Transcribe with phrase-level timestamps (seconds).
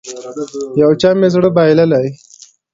[0.81, 2.07] يو چا مې زړه بايللی.